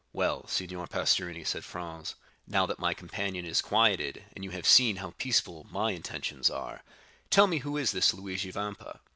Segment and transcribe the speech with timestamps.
[0.13, 2.15] "Well, Signor Pastrini," said Franz,
[2.47, 6.81] "now that my companion is quieted, and you have seen how peaceful my intentions are,
[7.29, 8.99] tell me who is this Luigi Vampa.